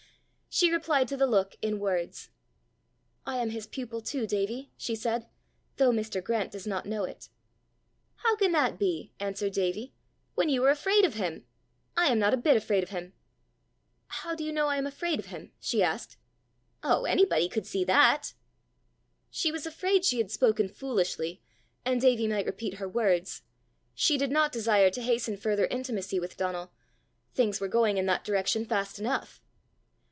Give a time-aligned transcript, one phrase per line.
[0.53, 2.29] She replied to the look in words:
[3.25, 5.29] "I am his pupil, too, Davie," she said,
[5.77, 6.21] "though Mr.
[6.21, 7.29] Grant does not know it."
[8.15, 9.93] "How can that be," answered Davie,
[10.35, 11.45] "when you are afraid of him?
[11.95, 13.13] I am not a bit afraid of him!"
[14.07, 16.17] "How do you know I am afraid of him?" she asked.
[16.83, 18.33] "Oh, anybody could see that!"
[19.29, 21.41] She was afraid she had spoken foolishly,
[21.85, 23.41] and Davie might repeat her words:
[23.95, 26.73] she did not desire to hasten further intimacy with Donal;
[27.33, 29.41] things were going in that direction fast enough!